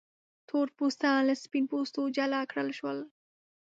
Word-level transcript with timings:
تور 0.49 0.67
پوستان 0.77 1.17
له 1.29 1.35
سپین 1.43 1.63
پوستو 1.71 2.01
جلا 2.17 2.41
کړل 2.51 2.69
شول. 2.77 2.99